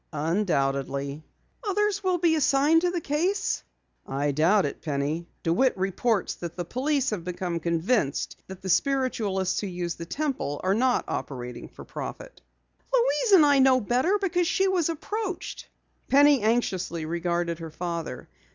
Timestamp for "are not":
10.63-11.05